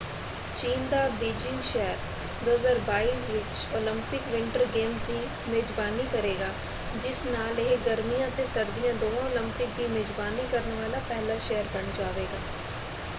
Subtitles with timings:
[0.55, 1.97] ਚੀਨ ਦਾ ਬੀਜਿੰਗ ਸ਼ਹਿਰ
[2.45, 5.19] 2022 ਵਿੱਚ ਓਲੰਪਿਕ ਵਿੰਟਰ ਗੇਮਜ਼ ਦੀ
[5.47, 6.51] ਮੇਜ਼ਬਾਨੀ ਕਰੇਗਾ
[6.97, 11.91] ਜਿਸ ਨਾਲ ਇਹ ਗਰਮੀਆਂ ਅਤੇ ਸਰਦੀਆਂ ਦੋਵਾਂ ਓਲੰਪਿਕ ਦੀ ਮੇਜ਼ਬਾਨੀ ਕਰਨ ਵਾਲਾ ਪਹਿਲਾ ਸ਼ਹਿਰ ਬਣ
[11.93, 12.39] ਜਾਵੇਗਾ।